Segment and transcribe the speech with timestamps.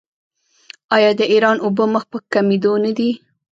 [0.95, 3.11] آیا د ایران اوبه مخ په کمیدو نه دي؟